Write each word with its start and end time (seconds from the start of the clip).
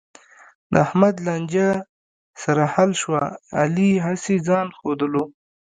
د 0.71 0.73
احمد 0.85 1.15
لانجه 1.25 1.69
سره 2.43 2.63
حل 2.73 2.91
شوه، 3.01 3.23
علي 3.59 3.91
هسې 4.05 4.35
ځآن 4.47 4.67
ښودلو. 4.77 5.23